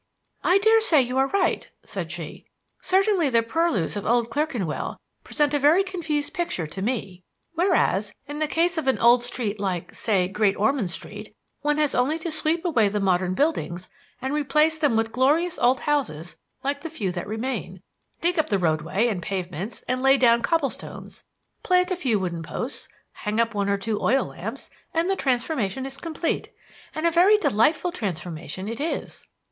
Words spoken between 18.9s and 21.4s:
and pavements and lay down cobble stones,